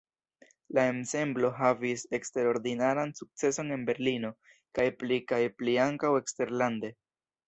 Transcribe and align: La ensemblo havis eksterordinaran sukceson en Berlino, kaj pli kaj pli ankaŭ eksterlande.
La 0.75 0.83
ensemblo 0.91 1.49
havis 1.57 2.05
eksterordinaran 2.17 3.13
sukceson 3.19 3.69
en 3.75 3.83
Berlino, 3.89 4.31
kaj 4.79 4.87
pli 5.03 5.19
kaj 5.33 5.41
pli 5.61 5.77
ankaŭ 5.85 6.11
eksterlande. 6.23 6.91